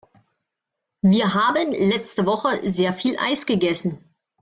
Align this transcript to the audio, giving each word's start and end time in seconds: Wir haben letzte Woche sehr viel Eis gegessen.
Wir 1.03 1.35
haben 1.35 1.71
letzte 1.73 2.25
Woche 2.25 2.67
sehr 2.67 2.91
viel 2.91 3.17
Eis 3.19 3.45
gegessen. 3.45 4.03